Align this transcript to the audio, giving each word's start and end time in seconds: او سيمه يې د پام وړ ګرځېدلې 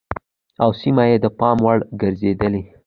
او 0.63 0.69
سيمه 0.81 1.03
يې 1.09 1.17
د 1.23 1.25
پام 1.39 1.57
وړ 1.65 1.77
ګرځېدلې 2.01 2.61